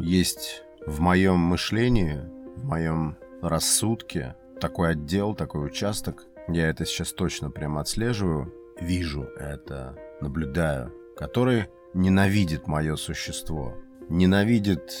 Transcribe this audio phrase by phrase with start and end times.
[0.00, 2.20] есть в моем мышлении,
[2.56, 9.96] в моем рассудке такой отдел, такой участок, я это сейчас точно прямо отслеживаю, вижу это,
[10.20, 13.74] наблюдаю, который ненавидит мое существо,
[14.08, 14.92] ненавидит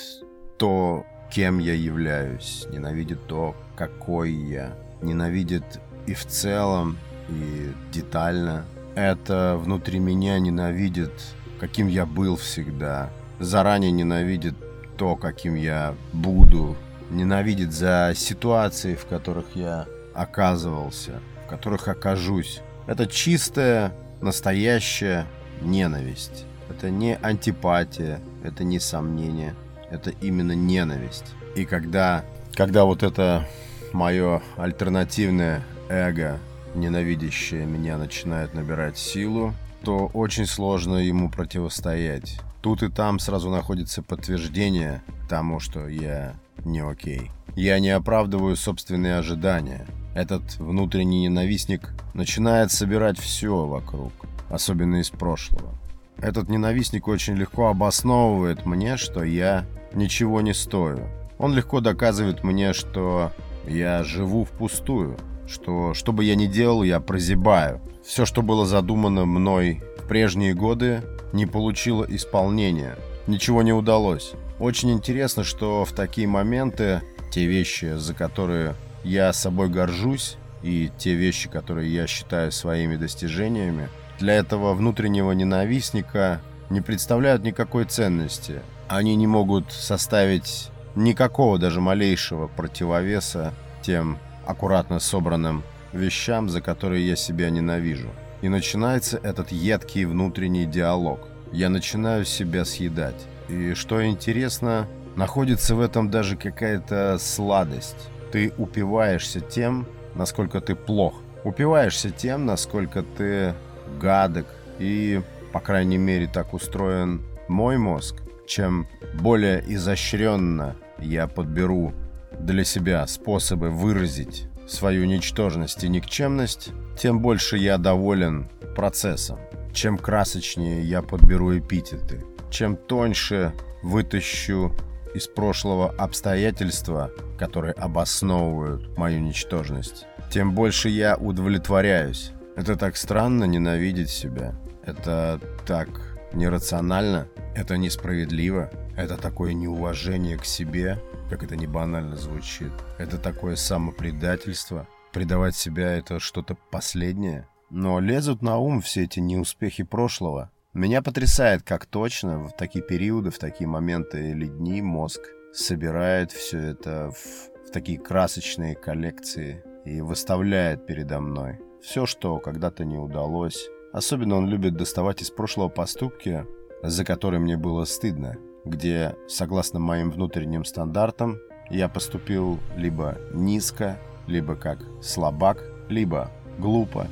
[0.58, 5.64] то, кем я являюсь, ненавидит то, какой я, ненавидит
[6.06, 6.98] и в целом,
[7.28, 8.64] и детально.
[8.94, 11.12] Это внутри меня ненавидит,
[11.58, 14.54] каким я был всегда, заранее ненавидит
[15.00, 16.76] то, каким я буду,
[17.08, 22.60] ненавидит за ситуации, в которых я оказывался, в которых окажусь.
[22.86, 25.26] Это чистая, настоящая
[25.62, 26.44] ненависть.
[26.68, 29.54] Это не антипатия, это не сомнение,
[29.90, 31.32] это именно ненависть.
[31.56, 33.48] И когда, когда вот это
[33.94, 36.38] мое альтернативное эго,
[36.74, 42.38] ненавидящее меня, начинает набирать силу, то очень сложно ему противостоять.
[42.60, 47.30] Тут и там сразу находится подтверждение тому, что я не окей.
[47.56, 49.86] Я не оправдываю собственные ожидания.
[50.14, 54.12] Этот внутренний ненавистник начинает собирать все вокруг,
[54.48, 55.74] особенно из прошлого.
[56.18, 61.06] Этот ненавистник очень легко обосновывает мне, что я ничего не стою.
[61.38, 63.32] Он легко доказывает мне, что
[63.66, 65.16] я живу впустую,
[65.48, 67.80] что что бы я ни делал, я прозябаю.
[68.04, 72.96] Все, что было задумано мной в прежние годы, не получило исполнения.
[73.26, 74.32] Ничего не удалось.
[74.58, 81.14] Очень интересно, что в такие моменты те вещи, за которые я собой горжусь, и те
[81.14, 88.60] вещи, которые я считаю своими достижениями, для этого внутреннего ненавистника не представляют никакой ценности.
[88.88, 97.16] Они не могут составить никакого даже малейшего противовеса тем аккуратно собранным вещам, за которые я
[97.16, 98.10] себя ненавижу.
[98.42, 101.28] И начинается этот едкий внутренний диалог.
[101.52, 103.26] Я начинаю себя съедать.
[103.48, 108.08] И что интересно, находится в этом даже какая-то сладость.
[108.32, 111.14] Ты упиваешься тем, насколько ты плох.
[111.44, 113.54] Упиваешься тем, насколько ты
[114.00, 114.46] гадок.
[114.78, 115.20] И,
[115.52, 118.16] по крайней мере, так устроен мой мозг.
[118.46, 118.88] Чем
[119.20, 121.92] более изощренно я подберу
[122.38, 129.38] для себя способы выразить свою ничтожность и никчемность, тем больше я доволен процессом.
[129.72, 133.52] Чем красочнее я подберу эпитеты, чем тоньше
[133.82, 134.74] вытащу
[135.14, 142.32] из прошлого обстоятельства, которые обосновывают мою ничтожность, тем больше я удовлетворяюсь.
[142.56, 144.54] Это так странно ненавидеть себя.
[144.84, 145.88] Это так
[146.32, 147.28] нерационально.
[147.54, 148.70] Это несправедливо.
[148.96, 152.72] Это такое неуважение к себе, как это не банально звучит.
[152.98, 154.86] Это такое самопредательство.
[155.12, 157.48] Предавать себя это что-то последнее.
[157.70, 163.30] Но лезут на ум все эти неуспехи прошлого, меня потрясает, как точно в такие периоды,
[163.30, 165.20] в такие моменты или дни мозг
[165.52, 171.58] собирает все это в, в такие красочные коллекции и выставляет передо мной.
[171.82, 173.68] Все, что когда-то не удалось.
[173.92, 176.46] Особенно он любит доставать из прошлого поступки,
[176.84, 181.38] за которые мне было стыдно, где, согласно моим внутренним стандартам,
[181.68, 183.98] я поступил либо низко,
[184.30, 187.06] либо как слабак, либо глупо.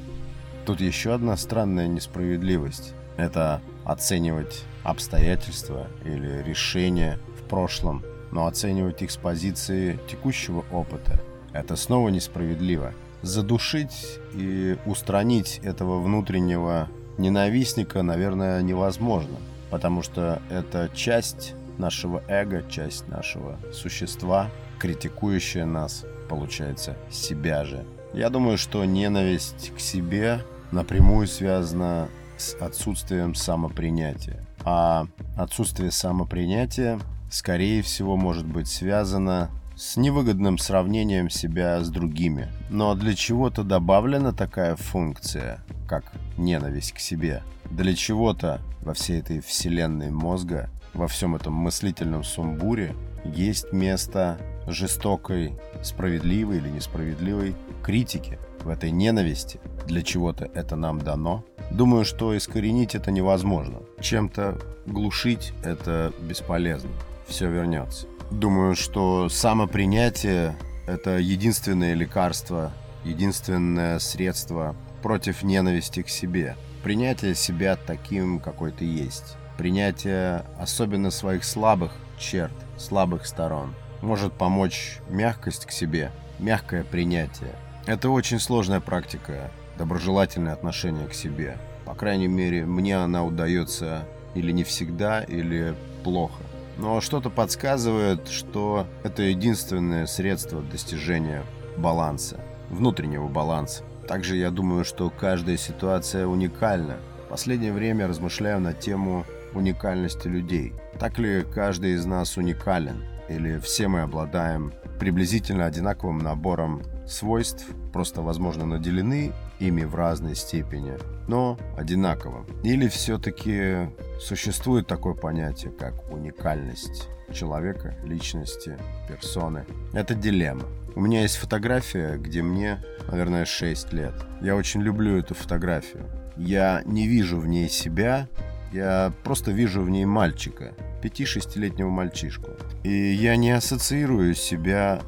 [0.64, 9.10] Тут еще одна странная несправедливость это оценивать обстоятельства или решения в прошлом, но оценивать их
[9.10, 11.20] с позиции текущего опыта–
[11.52, 12.94] это снова несправедливо.
[13.22, 19.36] Задушить и устранить этого внутреннего ненавистника, наверное, невозможно,
[19.70, 27.84] потому что это часть нашего эго, часть нашего существа, критикующая нас, получается, себя же.
[28.12, 30.40] Я думаю, что ненависть к себе
[30.72, 34.46] напрямую связана с отсутствием самопринятия.
[34.64, 35.06] А
[35.36, 36.98] отсутствие самопринятия,
[37.30, 42.48] скорее всего, может быть связано с невыгодным сравнением себя с другими.
[42.68, 47.42] Но для чего-то добавлена такая функция, как ненависть к себе.
[47.70, 55.58] Для чего-то во всей этой вселенной мозга, во всем этом мыслительном сумбуре есть место жестокой,
[55.82, 59.60] справедливой или несправедливой критики, в этой ненависти.
[59.86, 63.80] Для чего-то это нам дано, Думаю, что искоренить это невозможно.
[64.00, 66.90] Чем-то глушить это бесполезно.
[67.26, 68.06] Все вернется.
[68.30, 70.56] Думаю, что самопринятие–
[70.86, 72.72] это единственное лекарство,
[73.04, 76.56] единственное средство против ненависти к себе.
[76.82, 79.36] Принятие себя таким, какой ты есть.
[79.58, 83.75] Принятие особенно своих слабых черт, слабых сторон.
[84.02, 87.56] Может помочь мягкость к себе, мягкое принятие.
[87.84, 91.58] Это очень сложная практика, доброжелательное отношение к себе.
[91.84, 94.06] По крайней мере, мне она удается
[94.37, 95.75] или не всегда, или
[96.05, 96.40] плохо.
[96.76, 101.43] но что-то подсказывает, что это единственное средство достижения
[101.76, 102.38] баланса,
[102.70, 103.82] внутреннего баланса.
[104.06, 106.99] Также я думаю, что каждая ситуация уникальна.
[107.26, 110.74] В последнее время размышляю на тему уникальности людей.
[110.98, 113.04] Так ли каждый из нас уникален?
[113.28, 120.94] Или все мы обладаем приблизительно одинаковым набором свойств, просто, возможно, наделены ими в разной степени,
[121.26, 122.46] но одинаково.
[122.62, 123.90] Или все-таки
[124.20, 128.76] существует такое понятие, как уникальность человека, личности,
[129.08, 129.66] персоны.
[129.92, 130.64] Это дилемма.
[130.94, 134.14] У меня есть фотография, где мне, наверное, 6 лет.
[134.40, 136.06] Я очень люблю эту фотографию.
[136.36, 138.28] Я не вижу в ней себя,
[138.73, 142.50] я просто вижу в ней мальчика, 5-6-летнего мальчишку.
[142.85, 145.00] И я не ассоциирую себя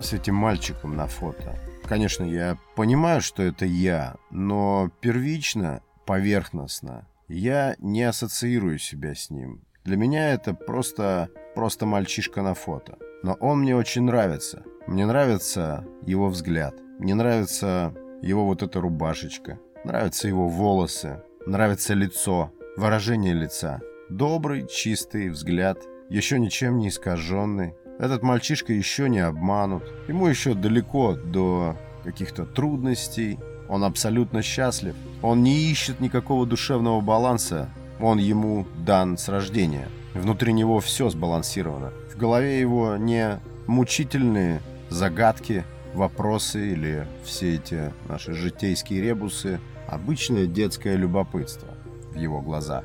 [0.00, 1.56] с этим мальчиком на фото.
[1.84, 9.62] Конечно, я понимаю, что это я, но первично, поверхностно, я не ассоциирую себя с ним.
[9.84, 12.98] Для меня это просто, просто мальчишка на фото.
[13.22, 14.62] Но он мне очень нравится.
[14.86, 16.74] Мне нравится его взгляд.
[16.98, 19.58] Мне нравится его вот эта рубашечка.
[19.84, 21.22] Нравятся его волосы.
[21.46, 22.52] Нравится лицо.
[22.74, 23.82] Выражение лица.
[24.08, 25.78] Добрый, чистый взгляд.
[26.08, 27.74] Еще ничем не искаженный.
[27.98, 29.82] Этот мальчишка еще не обманут.
[30.08, 33.38] Ему еще далеко до каких-то трудностей.
[33.68, 34.94] Он абсолютно счастлив.
[35.20, 37.68] Он не ищет никакого душевного баланса.
[38.00, 39.88] Он ему дан с рождения.
[40.14, 41.92] Внутри него все сбалансировано.
[42.10, 49.60] В голове его не мучительные загадки, вопросы или все эти наши житейские ребусы.
[49.88, 51.68] Обычное детское любопытство
[52.12, 52.84] в его глазах.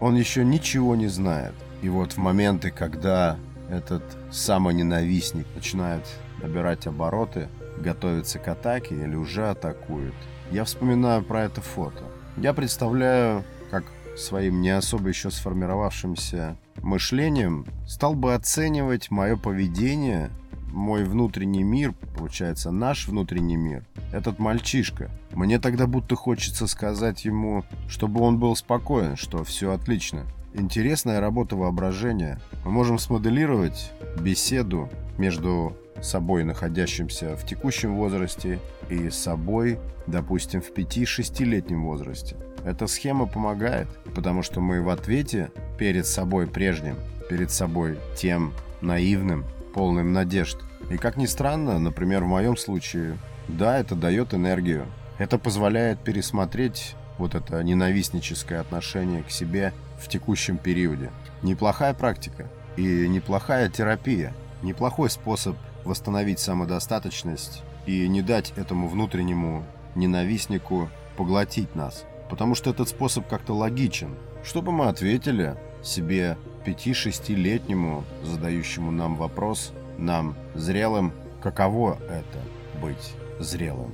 [0.00, 1.54] Он еще ничего не знает.
[1.82, 3.36] И вот в моменты, когда
[3.70, 6.04] этот самоненавистник начинает
[6.40, 7.48] набирать обороты,
[7.78, 10.14] готовится к атаке или уже атакует,
[10.50, 12.02] я вспоминаю про это фото.
[12.36, 13.84] Я представляю, как
[14.16, 20.30] своим не особо еще сформировавшимся мышлением стал бы оценивать мое поведение,
[20.72, 25.10] мой внутренний мир, получается, наш внутренний мир, этот мальчишка.
[25.32, 30.26] Мне тогда будто хочется сказать ему, чтобы он был спокоен, что все отлично.
[30.54, 32.40] Интересная работа воображения.
[32.64, 38.58] Мы можем смоделировать беседу между собой, находящимся в текущем возрасте,
[38.90, 42.36] и собой, допустим, в 5-6-летнем возрасте.
[42.64, 46.96] Эта схема помогает, потому что мы в ответе перед собой прежним,
[47.28, 50.58] перед собой тем наивным, полным надежд.
[50.90, 54.86] И как ни странно, например, в моем случае, да, это дает энергию.
[55.18, 61.10] Это позволяет пересмотреть вот это ненавистническое отношение к себе в текущем периоде.
[61.42, 64.34] Неплохая практика и неплохая терапия.
[64.62, 69.64] Неплохой способ восстановить самодостаточность и не дать этому внутреннему
[69.94, 72.04] ненавистнику поглотить нас.
[72.30, 74.14] Потому что этот способ как-то логичен.
[74.44, 81.12] Что бы мы ответили себе 5-6-летнему, задающему нам вопрос, нам, зрелым,
[81.42, 82.40] каково это
[82.80, 83.92] быть зрелым?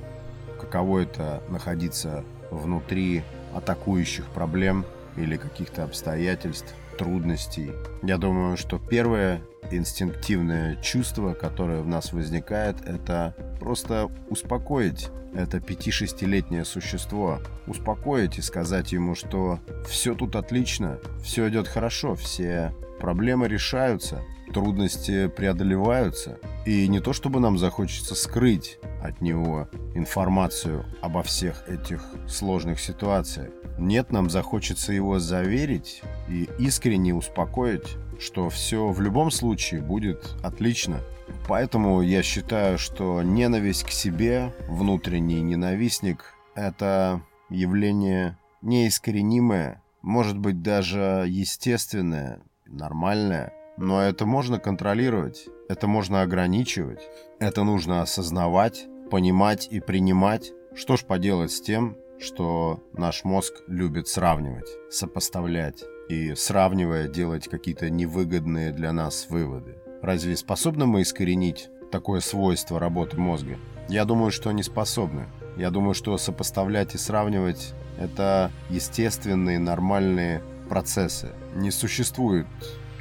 [0.59, 3.23] Каково это находиться внутри
[3.53, 4.85] атакующих проблем
[5.15, 7.71] или каких-то обстоятельств, трудностей?
[8.03, 9.41] Я думаю, что первое
[9.71, 18.91] инстинктивное чувство, которое в нас возникает, это просто успокоить это 5-6-летнее существо, успокоить и сказать
[18.91, 24.21] ему, что все тут отлично, все идет хорошо, все проблемы решаются,
[24.53, 26.39] трудности преодолеваются.
[26.65, 33.49] И не то чтобы нам захочется скрыть от него информацию обо всех этих сложных ситуациях.
[33.77, 40.99] Нет, нам захочется его заверить и искренне успокоить, что все в любом случае будет отлично.
[41.47, 51.25] Поэтому я считаю, что ненависть к себе, внутренний ненавистник, это явление неискоренимое, может быть даже
[51.27, 57.01] естественное, нормальное, но это можно контролировать, это можно ограничивать,
[57.39, 60.51] это нужно осознавать, понимать и принимать.
[60.75, 67.89] Что ж поделать с тем, что наш мозг любит сравнивать, сопоставлять и, сравнивая, делать какие-то
[67.89, 69.77] невыгодные для нас выводы.
[70.01, 73.57] Разве способны мы искоренить такое свойство работы мозга?
[73.87, 75.27] Я думаю, что не способны.
[75.57, 81.31] Я думаю, что сопоставлять и сравнивать– это естественные, нормальные процессы.
[81.55, 82.47] Не существует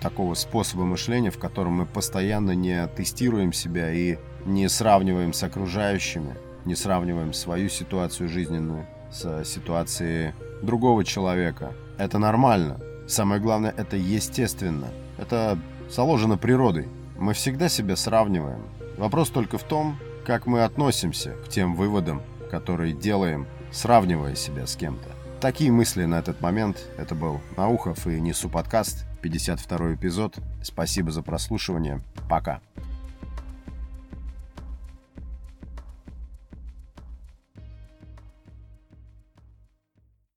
[0.00, 6.34] такого способа мышления, в котором мы постоянно не тестируем себя и не сравниваем с окружающими,
[6.64, 11.72] не сравниваем свою ситуацию жизненную с ситуацией другого человека.
[11.98, 12.80] Это нормально.
[13.06, 14.88] Самое главное, это естественно.
[15.16, 15.58] Это
[15.90, 16.88] заложено природой.
[17.18, 18.62] Мы всегда себя сравниваем.
[18.96, 24.76] Вопрос только в том, как мы относимся к тем выводам, которые делаем, сравнивая себя с
[24.76, 25.08] кем-то.
[25.40, 26.78] Такие мысли на этот момент.
[26.96, 30.36] Это был Наухов и Несу подкаст, 52 эпизод.
[30.62, 32.02] Спасибо за прослушивание.
[32.28, 32.60] Пока.